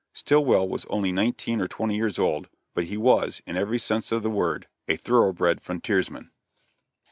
[0.13, 4.23] Stillwell was only nineteen or twenty years old, but he was, in every sense of
[4.23, 6.31] the word, a thoroughbred frontiersman.